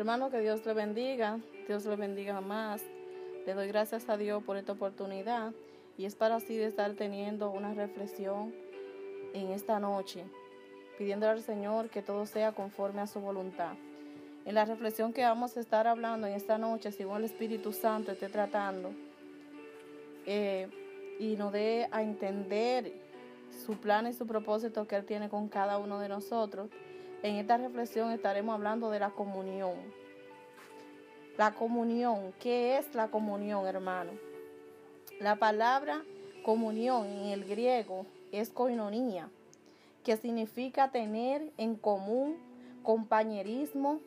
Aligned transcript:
Hermano, 0.00 0.30
que 0.30 0.40
Dios 0.40 0.64
le 0.64 0.72
bendiga, 0.72 1.40
Dios 1.66 1.84
le 1.84 1.94
bendiga 1.94 2.40
más. 2.40 2.82
Le 3.44 3.52
doy 3.52 3.68
gracias 3.68 4.08
a 4.08 4.16
Dios 4.16 4.42
por 4.42 4.56
esta 4.56 4.72
oportunidad 4.72 5.52
y 5.98 6.06
es 6.06 6.14
para 6.14 6.36
así 6.36 6.56
de 6.56 6.64
estar 6.64 6.94
teniendo 6.94 7.50
una 7.50 7.74
reflexión 7.74 8.54
en 9.34 9.50
esta 9.50 9.78
noche, 9.78 10.24
pidiendo 10.96 11.28
al 11.28 11.42
Señor 11.42 11.90
que 11.90 12.00
todo 12.00 12.24
sea 12.24 12.52
conforme 12.52 13.02
a 13.02 13.06
su 13.06 13.20
voluntad. 13.20 13.74
En 14.46 14.54
la 14.54 14.64
reflexión 14.64 15.12
que 15.12 15.22
vamos 15.22 15.58
a 15.58 15.60
estar 15.60 15.86
hablando 15.86 16.26
en 16.26 16.32
esta 16.32 16.56
noche, 16.56 16.92
según 16.92 17.18
el 17.18 17.24
Espíritu 17.24 17.74
Santo 17.74 18.12
esté 18.12 18.30
tratando, 18.30 18.92
eh, 20.24 20.66
y 21.18 21.36
nos 21.36 21.52
dé 21.52 21.88
a 21.92 22.02
entender 22.02 22.90
su 23.66 23.76
plan 23.76 24.06
y 24.06 24.14
su 24.14 24.26
propósito 24.26 24.88
que 24.88 24.96
Él 24.96 25.04
tiene 25.04 25.28
con 25.28 25.50
cada 25.50 25.76
uno 25.76 26.00
de 26.00 26.08
nosotros, 26.08 26.70
en 27.22 27.36
esta 27.36 27.56
reflexión 27.56 28.10
estaremos 28.12 28.54
hablando 28.54 28.90
de 28.90 29.00
la 29.00 29.10
comunión. 29.10 29.74
La 31.36 31.54
comunión, 31.54 32.32
¿qué 32.40 32.78
es 32.78 32.94
la 32.94 33.08
comunión, 33.08 33.66
hermano? 33.66 34.12
La 35.18 35.36
palabra 35.36 36.02
comunión 36.42 37.06
en 37.06 37.26
el 37.26 37.44
griego 37.44 38.06
es 38.32 38.50
koinonia, 38.50 39.28
que 40.04 40.16
significa 40.16 40.90
tener 40.90 41.52
en 41.58 41.76
común 41.76 42.36
compañerismo, 42.82 44.00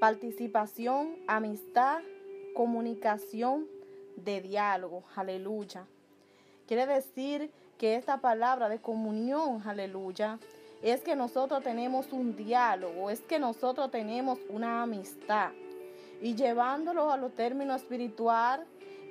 participación, 0.00 1.16
amistad, 1.26 2.00
comunicación 2.54 3.66
de 4.16 4.40
diálogo. 4.40 5.04
Aleluya. 5.14 5.86
Quiere 6.66 6.86
decir 6.86 7.50
que 7.78 7.96
esta 7.96 8.20
palabra 8.20 8.68
de 8.68 8.78
comunión, 8.78 9.62
aleluya, 9.66 10.38
es 10.82 11.00
que 11.00 11.16
nosotros 11.16 11.62
tenemos 11.62 12.12
un 12.12 12.36
diálogo, 12.36 13.10
es 13.10 13.20
que 13.22 13.38
nosotros 13.38 13.90
tenemos 13.90 14.38
una 14.48 14.82
amistad. 14.82 15.50
Y 16.20 16.34
llevándolo 16.34 17.10
a 17.10 17.16
lo 17.16 17.30
término 17.30 17.74
espiritual, 17.74 18.64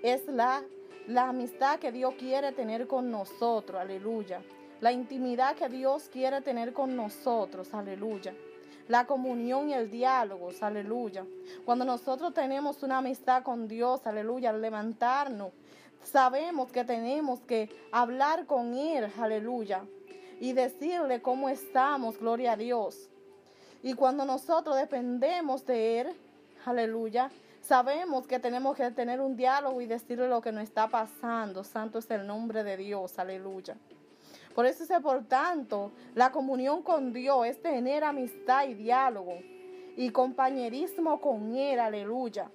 es 0.03 0.27
la, 0.27 0.63
la 1.07 1.29
amistad 1.29 1.79
que 1.79 1.91
Dios 1.91 2.13
quiere 2.17 2.51
tener 2.51 2.87
con 2.87 3.11
nosotros, 3.11 3.79
aleluya. 3.79 4.41
La 4.81 4.91
intimidad 4.91 5.55
que 5.55 5.69
Dios 5.69 6.09
quiere 6.11 6.41
tener 6.41 6.73
con 6.73 6.95
nosotros, 6.95 7.73
aleluya. 7.73 8.35
La 8.87 9.07
comunión 9.07 9.69
y 9.69 9.73
el 9.73 9.89
diálogo, 9.89 10.51
aleluya. 10.61 11.25
Cuando 11.63 11.85
nosotros 11.85 12.33
tenemos 12.33 12.83
una 12.83 12.99
amistad 12.99 13.41
con 13.41 13.67
Dios, 13.67 14.05
aleluya, 14.05 14.51
al 14.51 14.61
levantarnos, 14.61 15.51
sabemos 16.03 16.71
que 16.71 16.83
tenemos 16.83 17.39
que 17.41 17.69
hablar 17.91 18.45
con 18.45 18.75
Él, 18.75 19.11
aleluya 19.19 19.83
y 20.39 20.53
decirle 20.53 21.21
cómo 21.21 21.49
estamos, 21.49 22.17
gloria 22.19 22.53
a 22.53 22.57
Dios. 22.57 23.09
Y 23.83 23.93
cuando 23.93 24.25
nosotros 24.25 24.75
dependemos 24.75 25.65
de 25.65 26.01
Él, 26.01 26.07
aleluya, 26.65 27.29
sabemos 27.61 28.27
que 28.27 28.39
tenemos 28.39 28.75
que 28.75 28.89
tener 28.91 29.21
un 29.21 29.35
diálogo 29.35 29.81
y 29.81 29.85
decirle 29.85 30.27
lo 30.27 30.41
que 30.41 30.51
nos 30.51 30.63
está 30.63 30.87
pasando. 30.87 31.63
Santo 31.63 31.99
es 31.99 32.09
el 32.11 32.25
nombre 32.25 32.63
de 32.63 32.77
Dios, 32.77 33.19
aleluya. 33.19 33.77
Por 34.55 34.65
eso 34.65 34.83
es 34.83 35.01
por 35.01 35.25
tanto, 35.25 35.91
la 36.13 36.31
comunión 36.31 36.81
con 36.81 37.11
Dios 37.11 37.45
es 37.45 37.61
tener 37.61 38.03
amistad 38.03 38.67
y 38.67 38.73
diálogo 38.73 39.33
y 39.97 40.09
compañerismo 40.11 41.19
con 41.19 41.55
Él, 41.55 41.79
aleluya. 41.79 42.49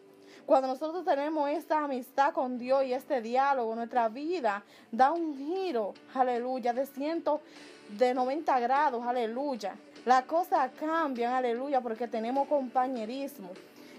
Cuando 0.47 0.69
nosotros 0.69 1.05
tenemos 1.05 1.49
esta 1.51 1.85
amistad 1.85 2.33
con 2.33 2.59
Dios 2.59 2.85
y 2.85 2.93
este 2.93 3.21
diálogo, 3.21 3.75
nuestra 3.75 4.09
vida 4.09 4.65
da 4.91 5.13
un 5.13 5.37
giro, 5.37 5.95
aleluya, 6.15 6.73
de 6.73 6.87
ciento, 6.87 7.41
de 7.97 8.15
90 8.15 8.59
grados, 8.61 9.05
aleluya. 9.07 9.75
Las 10.05 10.25
cosas 10.25 10.71
cambian, 10.79 11.35
aleluya, 11.35 11.81
porque 11.81 12.09
tenemos 12.09 12.49
compañerismo. 12.49 13.51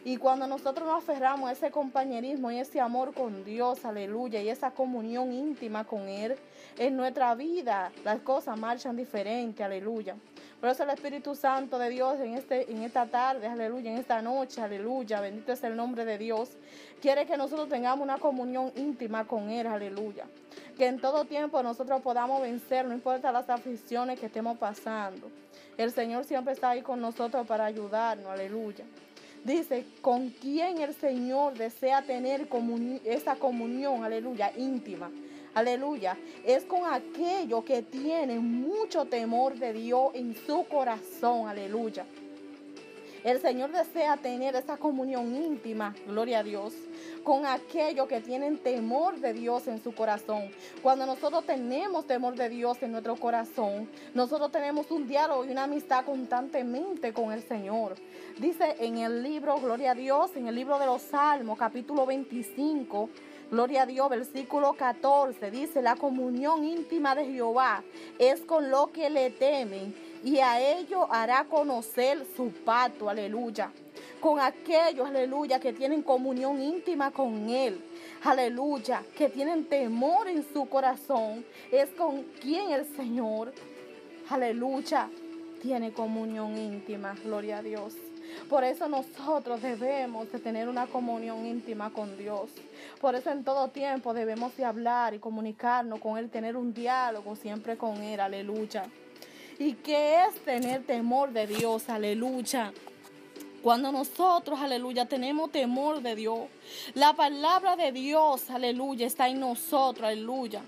Y 0.03 0.17
cuando 0.17 0.47
nosotros 0.47 0.87
nos 0.87 1.03
aferramos 1.03 1.49
a 1.49 1.53
ese 1.53 1.69
compañerismo 1.69 2.51
y 2.51 2.57
ese 2.57 2.79
amor 2.79 3.13
con 3.13 3.45
Dios, 3.45 3.85
aleluya, 3.85 4.41
y 4.41 4.49
esa 4.49 4.71
comunión 4.71 5.31
íntima 5.31 5.83
con 5.85 6.07
Él, 6.07 6.35
en 6.77 6.97
nuestra 6.97 7.35
vida 7.35 7.91
las 8.03 8.19
cosas 8.21 8.57
marchan 8.57 8.97
diferente, 8.97 9.63
aleluya. 9.63 10.15
Por 10.61 10.69
eso 10.69 10.83
el 10.83 10.91
Espíritu 10.91 11.33
Santo 11.33 11.79
de 11.79 11.89
Dios 11.89 12.19
en, 12.19 12.35
este, 12.35 12.71
en 12.71 12.83
esta 12.83 13.07
tarde, 13.07 13.47
aleluya, 13.47 13.91
en 13.91 13.97
esta 13.97 14.21
noche, 14.21 14.61
aleluya, 14.61 15.19
bendito 15.19 15.51
es 15.51 15.63
el 15.63 15.75
nombre 15.75 16.05
de 16.05 16.19
Dios, 16.19 16.51
quiere 17.01 17.25
que 17.25 17.35
nosotros 17.35 17.67
tengamos 17.67 18.03
una 18.03 18.19
comunión 18.19 18.71
íntima 18.75 19.25
con 19.25 19.49
Él, 19.49 19.65
aleluya. 19.65 20.25
Que 20.77 20.85
en 20.85 20.99
todo 20.99 21.25
tiempo 21.25 21.63
nosotros 21.63 21.99
podamos 22.03 22.43
vencer, 22.43 22.85
no 22.85 22.93
importa 22.93 23.31
las 23.31 23.49
aflicciones 23.49 24.19
que 24.19 24.27
estemos 24.27 24.55
pasando. 24.59 25.31
El 25.77 25.91
Señor 25.91 26.25
siempre 26.25 26.53
está 26.53 26.69
ahí 26.69 26.83
con 26.83 27.01
nosotros 27.01 27.47
para 27.47 27.65
ayudarnos, 27.65 28.27
aleluya. 28.27 28.85
Dice, 29.43 29.83
con 30.03 30.29
quién 30.29 30.77
el 30.77 30.93
Señor 30.93 31.55
desea 31.55 32.03
tener 32.03 32.47
esa 33.03 33.35
comunión, 33.35 34.03
aleluya, 34.03 34.51
íntima 34.55 35.09
aleluya, 35.53 36.17
es 36.45 36.63
con 36.65 36.85
aquellos 36.85 37.63
que 37.63 37.81
tienen 37.81 38.43
mucho 38.43 39.05
temor 39.05 39.55
de 39.55 39.73
Dios 39.73 40.11
en 40.13 40.35
su 40.35 40.65
corazón, 40.65 41.47
aleluya. 41.47 42.05
El 43.23 43.39
Señor 43.39 43.71
desea 43.71 44.17
tener 44.17 44.55
esa 44.55 44.77
comunión 44.77 45.35
íntima, 45.35 45.95
gloria 46.07 46.39
a 46.39 46.43
Dios, 46.43 46.73
con 47.23 47.45
aquellos 47.45 48.07
que 48.07 48.19
tienen 48.19 48.57
temor 48.57 49.19
de 49.19 49.31
Dios 49.33 49.67
en 49.67 49.81
su 49.83 49.93
corazón. 49.93 50.49
Cuando 50.81 51.05
nosotros 51.05 51.45
tenemos 51.45 52.07
temor 52.07 52.35
de 52.35 52.49
Dios 52.49 52.81
en 52.81 52.93
nuestro 52.93 53.15
corazón, 53.15 53.87
nosotros 54.15 54.51
tenemos 54.51 54.89
un 54.89 55.07
diálogo 55.07 55.45
y 55.45 55.51
una 55.51 55.65
amistad 55.65 56.03
constantemente 56.03 57.13
con 57.13 57.31
el 57.31 57.43
Señor. 57.43 57.93
Dice 58.39 58.75
en 58.79 58.97
el 58.97 59.21
libro, 59.21 59.55
gloria 59.57 59.91
a 59.91 59.95
Dios, 59.95 60.35
en 60.35 60.47
el 60.47 60.55
libro 60.55 60.79
de 60.79 60.87
los 60.87 61.03
Salmos, 61.03 61.59
capítulo 61.59 62.07
25, 62.07 63.07
Gloria 63.51 63.81
a 63.81 63.85
Dios, 63.85 64.09
versículo 64.09 64.71
14 64.71 65.51
dice, 65.51 65.81
la 65.81 65.97
comunión 65.97 66.63
íntima 66.63 67.13
de 67.15 67.25
Jehová 67.25 67.83
es 68.17 68.39
con 68.39 68.71
lo 68.71 68.93
que 68.93 69.09
le 69.09 69.29
temen 69.29 69.93
y 70.23 70.37
a 70.37 70.61
ellos 70.61 71.05
hará 71.09 71.43
conocer 71.43 72.25
su 72.37 72.49
pacto, 72.63 73.09
aleluya. 73.09 73.73
Con 74.21 74.39
aquellos, 74.39 75.05
aleluya, 75.05 75.59
que 75.59 75.73
tienen 75.73 76.01
comunión 76.01 76.61
íntima 76.61 77.11
con 77.11 77.49
Él, 77.49 77.83
aleluya, 78.23 79.03
que 79.17 79.27
tienen 79.27 79.65
temor 79.65 80.29
en 80.29 80.45
su 80.53 80.69
corazón, 80.69 81.43
es 81.73 81.89
con 81.89 82.23
quien 82.39 82.71
el 82.71 82.85
Señor, 82.95 83.51
aleluya, 84.29 85.09
tiene 85.61 85.91
comunión 85.91 86.57
íntima, 86.57 87.17
gloria 87.21 87.57
a 87.57 87.63
Dios. 87.63 87.95
Por 88.49 88.63
eso 88.63 88.87
nosotros 88.87 89.61
debemos 89.61 90.31
de 90.31 90.39
tener 90.39 90.67
una 90.67 90.87
comunión 90.87 91.45
íntima 91.45 91.91
con 91.91 92.17
Dios. 92.17 92.49
Por 92.99 93.15
eso 93.15 93.31
en 93.31 93.43
todo 93.43 93.69
tiempo 93.69 94.13
debemos 94.13 94.55
de 94.57 94.65
hablar 94.65 95.13
y 95.13 95.19
comunicarnos 95.19 95.99
con 95.99 96.17
Él, 96.17 96.29
tener 96.29 96.57
un 96.57 96.73
diálogo 96.73 97.35
siempre 97.35 97.77
con 97.77 98.01
Él, 98.01 98.19
aleluya. 98.19 98.85
¿Y 99.59 99.73
qué 99.73 100.23
es 100.25 100.43
tener 100.43 100.83
temor 100.85 101.31
de 101.31 101.47
Dios? 101.47 101.87
Aleluya. 101.89 102.73
Cuando 103.61 103.91
nosotros, 103.91 104.59
aleluya, 104.59 105.05
tenemos 105.05 105.51
temor 105.51 106.01
de 106.01 106.15
Dios, 106.15 106.47
la 106.95 107.13
palabra 107.13 107.75
de 107.75 107.91
Dios, 107.91 108.49
aleluya, 108.49 109.05
está 109.05 109.29
en 109.29 109.39
nosotros, 109.39 110.07
aleluya. 110.07 110.63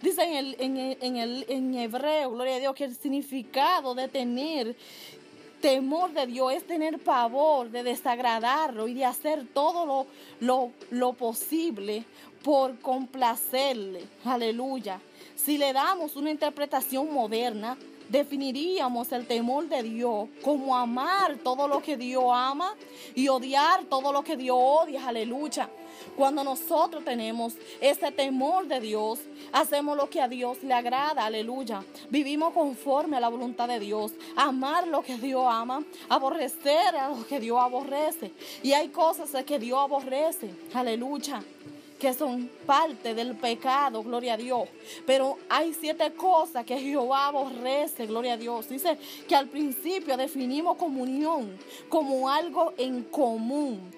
Dice 0.00 0.22
en, 0.22 0.36
el, 0.36 0.56
en, 1.00 1.16
el, 1.16 1.44
en 1.48 1.74
hebreo, 1.74 2.30
gloria 2.30 2.54
a 2.54 2.58
Dios, 2.60 2.74
que 2.76 2.84
el 2.84 2.94
significado 2.94 3.96
de 3.96 4.06
tener 4.06 4.76
temor 5.60 6.12
de 6.12 6.26
Dios 6.26 6.52
es 6.52 6.66
tener 6.66 6.98
pavor 6.98 7.70
de 7.70 7.82
desagradarlo 7.82 8.88
y 8.88 8.94
de 8.94 9.04
hacer 9.04 9.46
todo 9.52 10.06
lo, 10.40 10.72
lo, 10.90 11.12
posible 11.14 12.04
por 12.42 12.78
complacerle. 12.78 14.04
Aleluya. 14.24 15.00
Si 15.34 15.58
le 15.58 15.72
damos 15.72 16.16
una 16.16 16.30
interpretación 16.30 17.12
moderna, 17.12 17.76
definiríamos 18.08 19.10
el 19.12 19.26
temor 19.26 19.68
de 19.68 19.82
Dios 19.82 20.28
como 20.42 20.76
amar 20.76 21.36
todo 21.42 21.68
lo 21.68 21.80
que 21.82 21.96
Dios 21.96 22.24
ama 22.32 22.74
y 23.14 23.28
odiar 23.28 23.84
todo 23.84 24.12
lo 24.12 24.22
que 24.22 24.36
Dios 24.36 24.56
odia. 24.58 25.08
Aleluya. 25.08 25.68
Cuando 26.16 26.44
nosotros 26.44 27.04
tenemos 27.04 27.54
ese 27.80 28.10
temor 28.12 28.66
de 28.66 28.80
Dios, 28.80 29.20
hacemos 29.52 29.96
lo 29.96 30.08
que 30.08 30.20
a 30.20 30.28
Dios 30.28 30.62
le 30.62 30.72
agrada, 30.72 31.24
aleluya. 31.24 31.82
Vivimos 32.10 32.52
conforme 32.52 33.16
a 33.16 33.20
la 33.20 33.28
voluntad 33.28 33.68
de 33.68 33.80
Dios, 33.80 34.12
amar 34.36 34.86
lo 34.86 35.02
que 35.02 35.16
Dios 35.16 35.44
ama, 35.48 35.84
aborrecer 36.08 36.96
a 36.96 37.08
lo 37.08 37.26
que 37.26 37.40
Dios 37.40 37.58
aborrece. 37.60 38.32
Y 38.62 38.72
hay 38.72 38.88
cosas 38.88 39.30
que 39.44 39.58
Dios 39.58 39.78
aborrece, 39.78 40.50
aleluya 40.74 41.42
que 41.98 42.12
son 42.12 42.50
parte 42.66 43.14
del 43.14 43.36
pecado, 43.36 44.02
gloria 44.02 44.34
a 44.34 44.36
Dios. 44.36 44.68
Pero 45.06 45.38
hay 45.48 45.74
siete 45.74 46.12
cosas 46.12 46.64
que 46.64 46.78
Jehová 46.78 47.28
aborrece, 47.28 48.06
gloria 48.06 48.34
a 48.34 48.36
Dios. 48.36 48.68
Dice 48.68 48.98
que 49.28 49.34
al 49.34 49.48
principio 49.48 50.16
definimos 50.16 50.76
comunión 50.76 51.58
como 51.88 52.28
algo 52.28 52.72
en 52.76 53.02
común 53.04 53.96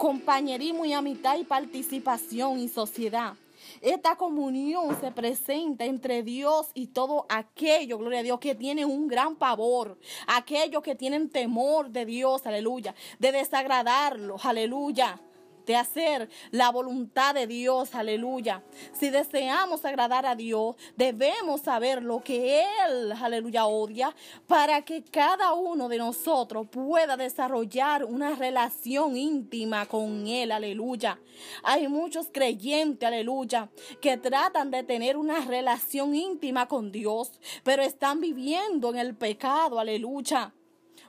compañerismo 0.00 0.86
y 0.86 0.94
amistad 0.94 1.36
y 1.36 1.44
participación 1.44 2.58
y 2.58 2.70
sociedad. 2.70 3.34
Esta 3.82 4.16
comunión 4.16 4.98
se 4.98 5.10
presenta 5.10 5.84
entre 5.84 6.22
Dios 6.22 6.68
y 6.72 6.86
todo 6.86 7.26
aquello, 7.28 7.98
gloria 7.98 8.20
a 8.20 8.22
Dios, 8.22 8.40
que 8.40 8.54
tienen 8.54 8.86
un 8.86 9.08
gran 9.08 9.36
pavor, 9.36 9.98
aquellos 10.26 10.82
que 10.82 10.94
tienen 10.94 11.28
temor 11.28 11.90
de 11.90 12.06
Dios, 12.06 12.46
aleluya, 12.46 12.94
de 13.18 13.30
desagradarlo, 13.30 14.36
aleluya 14.42 15.20
de 15.66 15.76
hacer 15.76 16.28
la 16.50 16.70
voluntad 16.70 17.34
de 17.34 17.46
Dios, 17.46 17.94
aleluya. 17.94 18.62
Si 18.92 19.10
deseamos 19.10 19.84
agradar 19.84 20.26
a 20.26 20.34
Dios, 20.34 20.76
debemos 20.96 21.62
saber 21.62 22.02
lo 22.02 22.22
que 22.22 22.62
Él, 22.62 23.12
aleluya, 23.12 23.66
odia, 23.66 24.14
para 24.46 24.82
que 24.82 25.02
cada 25.02 25.52
uno 25.52 25.88
de 25.88 25.98
nosotros 25.98 26.66
pueda 26.70 27.16
desarrollar 27.16 28.04
una 28.04 28.34
relación 28.34 29.16
íntima 29.16 29.86
con 29.86 30.26
Él, 30.26 30.52
aleluya. 30.52 31.18
Hay 31.62 31.88
muchos 31.88 32.28
creyentes, 32.32 33.06
aleluya, 33.06 33.70
que 34.00 34.16
tratan 34.16 34.70
de 34.70 34.82
tener 34.82 35.16
una 35.16 35.40
relación 35.44 36.14
íntima 36.14 36.66
con 36.68 36.92
Dios, 36.92 37.40
pero 37.64 37.82
están 37.82 38.20
viviendo 38.20 38.90
en 38.90 38.98
el 38.98 39.14
pecado, 39.14 39.78
aleluya 39.78 40.52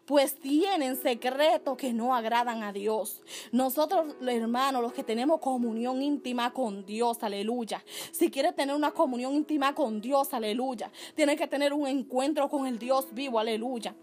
pues 0.06 0.36
tienen 0.40 0.96
secretos 0.96 1.78
que 1.78 1.94
no 1.94 2.16
agradan 2.16 2.64
a 2.64 2.74
Dios. 2.74 3.22
Nosotros, 3.52 4.16
hermanos, 4.28 4.82
los 4.82 4.94
que 4.94 5.04
tenemos 5.04 5.40
comunión 5.40 6.02
íntima 6.02 6.52
con 6.54 6.86
Dios, 6.86 7.24
aleluya. 7.24 7.84
Si 8.12 8.30
quieres 8.30 8.56
tener 8.56 8.76
una 8.76 8.92
comunión 8.92 9.34
íntima 9.34 9.74
con 9.76 10.02
Dios, 10.02 10.34
aleluya, 10.34 10.92
tienes 11.16 11.38
que 11.38 11.48
tener 11.48 11.74
un 11.74 11.88
encuentro 11.88 12.50
con 12.50 12.68
el 12.68 12.80
Dios 12.80 13.14
vivo, 13.14 13.40
aleluya. 13.40 13.96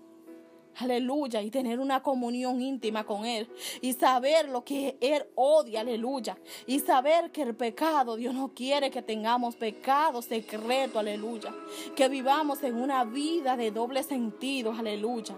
Aleluya, 0.80 1.42
y 1.42 1.50
tener 1.50 1.80
una 1.80 2.04
comunión 2.04 2.62
íntima 2.62 3.04
con 3.04 3.26
Él. 3.26 3.48
Y 3.80 3.94
saber 3.94 4.48
lo 4.48 4.62
que 4.64 4.96
Él 5.00 5.24
odia, 5.34 5.80
aleluya. 5.80 6.38
Y 6.66 6.78
saber 6.78 7.32
que 7.32 7.42
el 7.42 7.56
pecado, 7.56 8.14
Dios 8.14 8.32
no 8.32 8.54
quiere 8.54 8.88
que 8.88 9.02
tengamos 9.02 9.56
pecado 9.56 10.22
secreto, 10.22 11.00
aleluya. 11.00 11.52
Que 11.96 12.08
vivamos 12.08 12.62
en 12.62 12.76
una 12.76 13.04
vida 13.04 13.56
de 13.56 13.72
doble 13.72 14.04
sentido, 14.04 14.72
aleluya. 14.72 15.36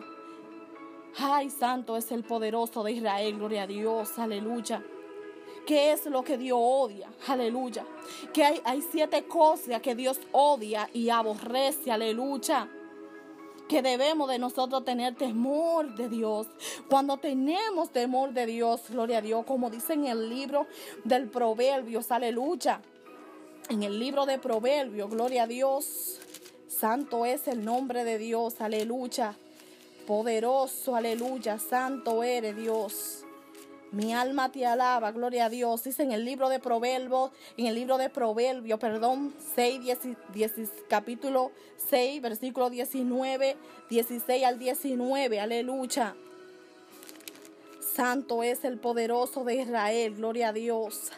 Ay, 1.18 1.50
santo 1.50 1.96
es 1.96 2.10
el 2.12 2.24
poderoso 2.24 2.82
de 2.82 2.92
Israel, 2.92 3.36
gloria 3.36 3.62
a 3.62 3.66
Dios, 3.66 4.18
aleluya. 4.18 4.84
¿Qué 5.66 5.92
es 5.92 6.06
lo 6.06 6.22
que 6.22 6.38
Dios 6.38 6.58
odia? 6.60 7.08
Aleluya. 7.26 7.84
Que 8.32 8.44
hay, 8.44 8.60
hay 8.64 8.82
siete 8.82 9.24
cosas 9.24 9.80
que 9.82 9.94
Dios 9.94 10.18
odia 10.32 10.88
y 10.92 11.10
aborrece, 11.10 11.90
aleluya 11.90 12.68
que 13.70 13.82
debemos 13.82 14.28
de 14.28 14.40
nosotros 14.40 14.84
tener 14.84 15.14
temor 15.14 15.94
de 15.94 16.08
Dios. 16.08 16.48
Cuando 16.88 17.18
tenemos 17.18 17.90
temor 17.90 18.32
de 18.32 18.44
Dios, 18.44 18.80
gloria 18.88 19.18
a 19.18 19.22
Dios, 19.22 19.44
como 19.46 19.70
dice 19.70 19.92
en 19.92 20.06
el 20.06 20.28
libro 20.28 20.66
del 21.04 21.28
Proverbios, 21.28 22.10
aleluya. 22.10 22.82
En 23.68 23.84
el 23.84 24.00
libro 24.00 24.26
de 24.26 24.40
Proverbios, 24.40 25.08
gloria 25.08 25.44
a 25.44 25.46
Dios. 25.46 26.18
Santo 26.66 27.24
es 27.24 27.46
el 27.46 27.64
nombre 27.64 28.02
de 28.02 28.18
Dios, 28.18 28.60
aleluya. 28.60 29.36
Poderoso, 30.06 30.96
aleluya, 30.96 31.58
santo 31.58 32.22
eres 32.22 32.56
Dios. 32.56 33.24
Mi 33.92 34.14
alma 34.14 34.52
te 34.52 34.64
alaba, 34.64 35.10
gloria 35.10 35.46
a 35.46 35.48
Dios. 35.48 35.82
Dice 35.82 36.04
en 36.04 36.12
el 36.12 36.24
libro 36.24 36.48
de 36.48 36.60
Proverbios, 36.60 37.32
en 37.56 37.66
el 37.66 37.74
libro 37.74 37.98
de 37.98 38.08
Proverbios, 38.08 38.78
perdón, 38.78 39.34
6, 39.56 39.80
10, 40.32 40.68
capítulo 40.88 41.50
6, 41.88 42.22
versículo 42.22 42.70
19, 42.70 43.56
16 43.88 44.44
al 44.44 44.58
19, 44.58 45.40
aleluya. 45.40 46.14
Santo 47.94 48.44
es 48.44 48.64
el 48.64 48.78
poderoso 48.78 49.42
de 49.44 49.56
Israel, 49.56 50.14
gloria 50.14 50.50
a 50.50 50.52
Dios. 50.52 51.10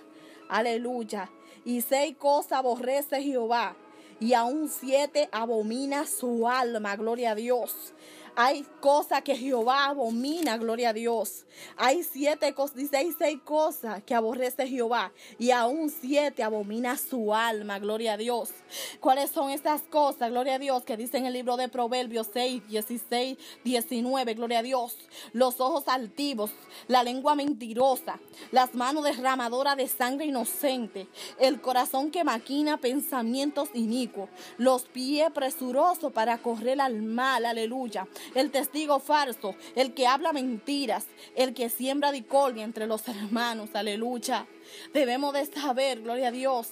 Aleluya. 0.49 1.31
Y 1.65 1.83
seis 1.83 2.17
cosas 2.17 2.53
aborrece 2.53 3.23
Jehová, 3.23 3.77
y 4.19 4.33
aún 4.33 4.69
siete 4.69 5.29
abomina 5.31 6.07
su 6.07 6.49
alma, 6.49 6.97
gloria 6.97 7.33
a 7.33 7.35
Dios. 7.35 7.93
Hay 8.35 8.65
cosas 8.81 9.23
que 9.23 9.37
Jehová 9.37 9.87
abomina, 9.87 10.57
gloria 10.57 10.91
a 10.91 10.93
Dios. 10.95 11.45
Hay 11.77 12.03
siete 12.03 12.55
cosas, 12.55 12.77
dice, 12.77 12.97
hay 12.97 13.13
seis 13.13 13.39
cosas 13.45 14.03
que 14.05 14.15
aborrece 14.15 14.67
Jehová 14.67 15.13
y 15.39 15.51
aún 15.51 15.91
siete 15.91 16.43
abomina 16.43 16.97
su 16.97 17.35
alma, 17.35 17.79
gloria 17.79 18.15
a 18.15 18.17
Dios. 18.17 18.51
¿Cuáles 19.01 19.31
son 19.31 19.51
estas 19.51 19.83
cosas, 19.83 20.31
gloria 20.31 20.55
a 20.55 20.59
Dios, 20.59 20.83
que 20.85 20.97
dice 20.97 21.19
en 21.19 21.27
el 21.27 21.35
libro 21.35 21.59
de 21.59 21.69
Proverbios 21.69 22.29
6, 22.33 22.69
16, 22.69 23.37
19, 23.65 24.35
gloria 24.35 24.61
a 24.61 24.63
Dios? 24.63 24.97
Los 25.35 25.61
ojos 25.61 25.85
altivos, 25.87 26.51
la 26.89 27.03
lengua 27.05 27.35
mentirosa, 27.35 28.19
las 28.51 28.75
manos 28.75 29.05
derramadoras 29.05 29.77
de 29.77 29.89
sangre 29.89 30.25
inocente, 30.25 31.07
el 31.39 31.61
corazón 31.61 32.11
que 32.11 32.25
maquina 32.25 32.79
pensamientos 32.79 33.69
inicuos, 33.75 34.31
los 34.57 34.85
pies 34.85 35.31
presurosos 35.33 36.13
para 36.13 36.39
correr 36.39 36.81
al 36.81 37.03
mal, 37.03 37.45
aleluya 37.45 38.09
el 38.35 38.51
testigo 38.51 39.01
falso, 39.01 39.55
el 39.75 39.95
que 39.95 40.07
habla 40.07 40.33
mentiras, 40.33 41.07
el 41.35 41.55
que 41.55 41.69
siembra 41.69 42.13
discordia 42.13 42.65
entre 42.65 42.87
los 42.87 43.07
hermanos, 43.09 43.71
aleluya. 43.75 44.47
Debemos 44.93 45.33
de 45.35 45.47
saber, 45.47 46.01
gloria 46.03 46.29
a 46.29 46.31
Dios, 46.31 46.69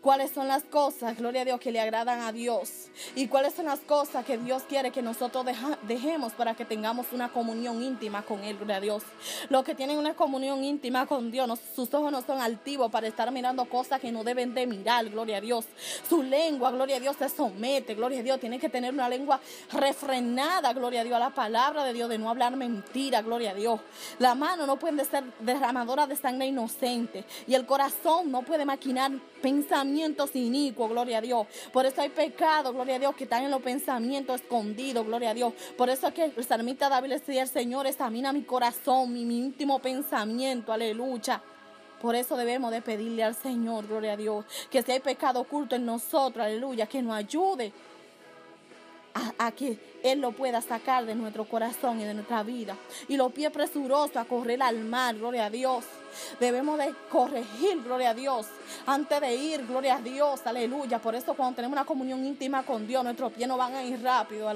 cuáles 0.00 0.30
son 0.30 0.48
las 0.48 0.64
cosas, 0.64 1.16
gloria 1.16 1.42
a 1.42 1.44
Dios, 1.44 1.60
que 1.60 1.72
le 1.72 1.80
agradan 1.80 2.20
a 2.20 2.32
Dios. 2.32 2.90
Y 3.14 3.28
cuáles 3.28 3.54
son 3.54 3.66
las 3.66 3.80
cosas 3.80 4.24
que 4.24 4.38
Dios 4.38 4.62
quiere 4.68 4.90
que 4.90 5.02
nosotros 5.02 5.44
dejemos 5.82 6.32
para 6.32 6.54
que 6.54 6.64
tengamos 6.64 7.06
una 7.12 7.32
comunión 7.32 7.82
íntima 7.82 8.22
con 8.22 8.44
Él, 8.44 8.56
gloria 8.56 8.76
a 8.76 8.80
Dios. 8.80 9.02
Los 9.48 9.64
que 9.64 9.74
tienen 9.74 9.98
una 9.98 10.14
comunión 10.14 10.62
íntima 10.64 11.06
con 11.06 11.30
Dios, 11.30 11.58
sus 11.74 11.92
ojos 11.94 12.12
no 12.12 12.22
son 12.22 12.40
altivos 12.40 12.90
para 12.90 13.06
estar 13.06 13.30
mirando 13.30 13.64
cosas 13.66 14.00
que 14.00 14.12
no 14.12 14.24
deben 14.24 14.54
de 14.54 14.66
mirar, 14.66 15.08
gloria 15.08 15.38
a 15.38 15.40
Dios. 15.40 15.66
Su 16.08 16.22
lengua, 16.22 16.70
gloria 16.70 16.96
a 16.96 17.00
Dios, 17.00 17.16
se 17.16 17.28
somete, 17.28 17.94
gloria 17.94 18.20
a 18.20 18.22
Dios. 18.22 18.40
Tiene 18.40 18.58
que 18.58 18.68
tener 18.68 18.92
una 18.92 19.08
lengua 19.08 19.40
refrenada, 19.72 20.72
gloria 20.72 21.00
a 21.00 21.04
Dios, 21.04 21.16
a 21.16 21.20
la 21.20 21.30
palabra 21.30 21.84
de 21.84 21.92
Dios, 21.92 22.08
de 22.08 22.18
no 22.18 22.30
hablar 22.30 22.56
mentira, 22.56 23.22
gloria 23.22 23.50
a 23.50 23.54
Dios. 23.54 23.80
La 24.18 24.34
mano 24.34 24.66
no 24.66 24.78
puede 24.78 25.04
ser 25.04 25.24
derramadora 25.40 26.06
de 26.06 26.16
sangre 26.16 26.46
inocente. 26.46 27.24
Y 27.46 27.54
el 27.54 27.66
corazón 27.66 28.30
no 28.30 28.42
puede 28.42 28.64
maquinar 28.64 29.12
pensamientos 29.42 30.34
inicuos, 30.34 30.90
gloria 30.90 31.18
a 31.18 31.20
Dios. 31.20 31.46
Por 31.72 31.86
eso 31.86 32.00
hay 32.00 32.08
pecado, 32.08 32.72
gloria 32.72 32.96
a 32.96 32.98
Dios, 32.98 33.14
que 33.14 33.24
están 33.24 33.44
en 33.44 33.50
los 33.50 33.62
pensamientos 33.62 34.40
escondidos, 34.40 35.06
gloria 35.06 35.30
a 35.30 35.34
Dios. 35.34 35.52
Por 35.76 35.90
eso 35.90 36.08
es 36.08 36.14
que 36.14 36.24
el 36.36 36.44
salmista 36.44 36.88
David 36.88 37.08
le 37.08 37.18
decía, 37.18 37.46
Señor, 37.46 37.86
examina 37.86 38.32
mi 38.32 38.42
corazón, 38.42 39.12
mi, 39.12 39.24
mi 39.24 39.38
íntimo 39.38 39.78
pensamiento, 39.78 40.72
aleluya. 40.72 41.42
Por 42.00 42.14
eso 42.14 42.36
debemos 42.36 42.70
de 42.70 42.82
pedirle 42.82 43.24
al 43.24 43.34
Señor, 43.34 43.86
gloria 43.86 44.12
a 44.12 44.16
Dios, 44.16 44.44
que 44.70 44.82
si 44.82 44.92
hay 44.92 45.00
pecado 45.00 45.40
oculto 45.40 45.74
en 45.74 45.86
nosotros, 45.86 46.44
aleluya, 46.44 46.86
que 46.86 47.00
nos 47.00 47.14
ayude 47.14 47.72
a, 49.38 49.52
que 49.52 49.78
Él 50.02 50.20
lo 50.20 50.32
pueda 50.32 50.60
sacar 50.60 51.06
de 51.06 51.14
nuestro 51.14 51.44
corazón 51.44 52.00
y 52.00 52.04
de 52.04 52.14
nuestra 52.14 52.42
vida. 52.42 52.76
Y 53.08 53.16
los 53.16 53.32
pies 53.32 53.50
presurosos 53.50 54.16
a 54.16 54.24
correr 54.24 54.62
al 54.62 54.84
mar, 54.84 55.14
gloria 55.16 55.46
a 55.46 55.50
Dios. 55.50 55.84
Debemos 56.40 56.78
de 56.78 56.94
corregir, 57.10 57.82
gloria 57.82 58.10
a 58.10 58.14
Dios, 58.14 58.46
antes 58.86 59.20
de 59.20 59.34
ir, 59.34 59.66
gloria 59.66 59.96
a 59.96 60.00
Dios, 60.00 60.40
aleluya. 60.44 60.98
Por 60.98 61.14
eso 61.14 61.34
cuando 61.34 61.56
tenemos 61.56 61.76
una 61.76 61.84
comunión 61.84 62.24
íntima 62.24 62.62
con 62.62 62.86
Dios, 62.86 63.04
nuestros 63.04 63.32
pies 63.32 63.48
no 63.48 63.56
van 63.56 63.74
a 63.74 63.84
ir 63.84 64.02
rápido 64.02 64.48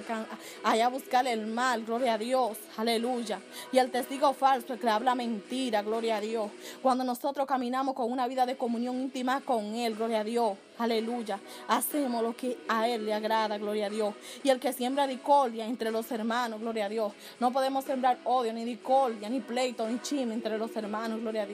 allá 0.64 0.86
a 0.86 0.88
buscar 0.88 1.26
el 1.26 1.46
mal, 1.46 1.84
gloria 1.84 2.14
a 2.14 2.18
Dios, 2.18 2.58
aleluya. 2.76 3.40
Y 3.72 3.78
el 3.78 3.90
testigo 3.90 4.32
falso, 4.32 4.72
el 4.74 4.78
que 4.78 4.88
habla 4.88 5.14
mentira, 5.14 5.82
gloria 5.82 6.16
a 6.16 6.20
Dios. 6.20 6.50
Cuando 6.82 7.04
nosotros 7.04 7.46
caminamos 7.46 7.94
con 7.94 8.10
una 8.10 8.26
vida 8.26 8.46
de 8.46 8.56
comunión 8.56 9.00
íntima 9.00 9.40
con 9.40 9.74
Él, 9.74 9.94
gloria 9.94 10.20
a 10.20 10.24
Dios, 10.24 10.58
aleluya. 10.78 11.40
Hacemos 11.68 12.22
lo 12.22 12.36
que 12.36 12.58
a 12.68 12.88
Él 12.88 13.06
le 13.06 13.14
agrada, 13.14 13.58
gloria 13.58 13.86
a 13.86 13.90
Dios. 13.90 14.14
Y 14.42 14.50
el 14.50 14.60
que 14.60 14.72
siembra 14.72 15.06
discordia 15.06 15.66
entre 15.66 15.90
los 15.90 16.10
hermanos, 16.10 16.60
gloria 16.60 16.86
a 16.86 16.88
Dios. 16.88 17.12
No 17.40 17.52
podemos 17.52 17.84
sembrar 17.84 18.18
odio, 18.24 18.52
ni 18.52 18.64
discordia, 18.64 19.28
ni 19.28 19.40
pleito, 19.40 19.88
ni 19.88 20.00
chisme 20.00 20.34
entre 20.34 20.58
los 20.58 20.74
hermanos, 20.76 21.20
gloria 21.20 21.42
a 21.42 21.46
Dios. 21.46 21.48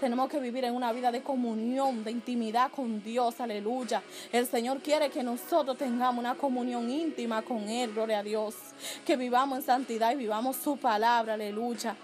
Tenemos 0.00 0.28
que 0.28 0.40
vivir 0.40 0.64
en 0.64 0.74
una 0.74 0.92
vida 0.92 1.10
de 1.10 1.22
comunión, 1.22 2.04
de 2.04 2.10
intimidad 2.10 2.70
con 2.70 3.02
Dios, 3.02 3.40
aleluya. 3.40 4.02
El 4.32 4.46
Señor 4.46 4.80
quiere 4.80 5.10
que 5.10 5.22
nosotros 5.22 5.76
tengamos 5.76 6.20
una 6.20 6.34
comunión 6.34 6.90
íntima 6.90 7.42
con 7.42 7.68
Él, 7.68 7.92
gloria 7.92 8.20
a 8.20 8.22
Dios. 8.22 8.54
Que 9.04 9.16
vivamos 9.16 9.58
en 9.58 9.64
santidad 9.64 10.12
y 10.12 10.16
vivamos 10.16 10.56
su 10.56 10.76
palabra, 10.76 11.34
aleluya. 11.34 11.96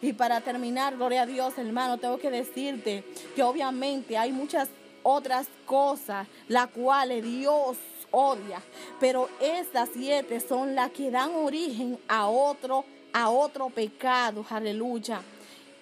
Y 0.00 0.12
para 0.12 0.40
terminar, 0.40 0.96
gloria 0.96 1.22
a 1.22 1.26
Dios, 1.26 1.56
hermano, 1.58 1.98
tengo 1.98 2.18
que 2.18 2.30
decirte 2.30 3.04
que 3.34 3.42
obviamente 3.42 4.16
hay 4.16 4.32
muchas 4.32 4.68
otras 5.02 5.46
cosas, 5.66 6.26
las 6.48 6.68
cuales 6.68 7.22
Dios 7.22 7.76
odia, 8.10 8.62
pero 9.00 9.28
estas 9.40 9.90
siete 9.92 10.40
son 10.40 10.74
las 10.74 10.90
que 10.92 11.10
dan 11.10 11.34
origen 11.34 11.98
a 12.08 12.28
otro, 12.28 12.84
a 13.12 13.28
otro 13.28 13.70
pecado, 13.70 14.44
aleluya. 14.48 15.20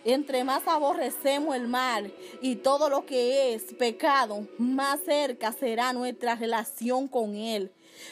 Entre 0.05 0.43
más 0.43 0.67
aborrecemos 0.67 1.55
el 1.55 1.69
mal 1.69 2.13
y 2.41 2.57
todo 2.57 2.89
lo 2.89 3.07
que 3.07 3.55
es 3.55 3.63
pecado, 3.75 4.47
más 4.59 5.01
cerca 5.05 5.53
será 5.53 5.93
nuestra 5.93 6.35
relación 6.35 7.07
con 7.07 7.37
Él. 7.37 7.71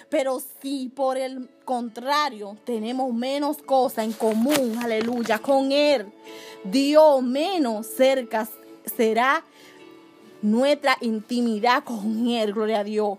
Pero 0.09 0.41
si 0.61 0.89
por 0.89 1.17
el 1.17 1.49
contrario 1.65 2.57
tenemos 2.65 3.13
menos 3.13 3.59
cosas 3.59 4.05
en 4.05 4.13
común, 4.13 4.79
aleluya, 4.81 5.41
con 5.41 5.73
Él, 5.73 6.07
Dios 6.63 7.23
menos 7.23 7.87
cerca 7.87 8.49
será 8.85 9.45
nuestra 10.43 10.97
intimidad 11.01 11.83
con 11.83 12.29
Él, 12.29 12.53
gloria 12.53 12.81
a 12.81 12.85
Dios. 12.85 13.19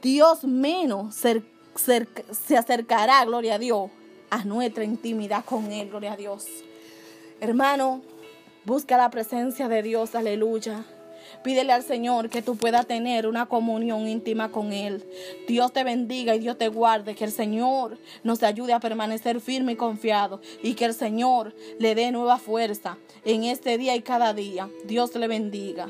Dios 0.00 0.44
menos 0.44 1.16
se 1.16 2.56
acercará, 2.56 3.24
gloria 3.24 3.56
a 3.56 3.58
Dios, 3.58 3.90
a 4.30 4.44
nuestra 4.44 4.84
intimidad 4.84 5.44
con 5.44 5.72
Él, 5.72 5.88
gloria 5.88 6.12
a 6.12 6.16
Dios. 6.16 6.46
Hermano, 7.40 8.02
busca 8.64 8.96
la 8.96 9.10
presencia 9.10 9.68
de 9.68 9.82
Dios, 9.82 10.16
aleluya. 10.16 10.84
Pídele 11.44 11.72
al 11.72 11.84
Señor 11.84 12.30
que 12.30 12.42
tú 12.42 12.56
puedas 12.56 12.86
tener 12.86 13.28
una 13.28 13.46
comunión 13.46 14.08
íntima 14.08 14.50
con 14.50 14.72
Él. 14.72 15.04
Dios 15.46 15.72
te 15.72 15.84
bendiga 15.84 16.34
y 16.34 16.40
Dios 16.40 16.58
te 16.58 16.66
guarde. 16.66 17.14
Que 17.14 17.24
el 17.24 17.30
Señor 17.30 17.96
nos 18.24 18.42
ayude 18.42 18.72
a 18.72 18.80
permanecer 18.80 19.40
firme 19.40 19.72
y 19.72 19.76
confiado. 19.76 20.40
Y 20.64 20.74
que 20.74 20.84
el 20.84 20.94
Señor 20.94 21.54
le 21.78 21.94
dé 21.94 22.10
nueva 22.10 22.38
fuerza 22.38 22.98
en 23.24 23.44
este 23.44 23.78
día 23.78 23.94
y 23.94 24.02
cada 24.02 24.34
día. 24.34 24.68
Dios 24.84 25.14
le 25.14 25.28
bendiga. 25.28 25.88